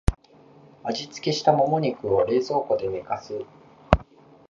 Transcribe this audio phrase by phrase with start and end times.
[0.81, 3.45] 味付けしたモモ肉を冷蔵庫で寝かす